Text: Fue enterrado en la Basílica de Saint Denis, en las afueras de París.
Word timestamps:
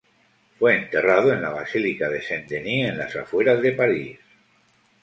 Fue 0.57 0.75
enterrado 0.77 1.31
en 1.31 1.43
la 1.43 1.51
Basílica 1.51 2.09
de 2.09 2.23
Saint 2.23 2.49
Denis, 2.49 2.87
en 2.87 2.97
las 2.97 3.15
afueras 3.15 3.61
de 3.61 3.71
París. 3.73 4.17